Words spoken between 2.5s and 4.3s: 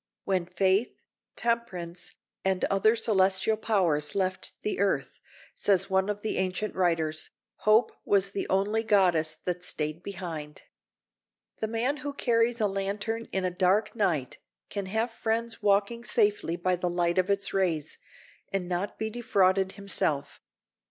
other celestial powers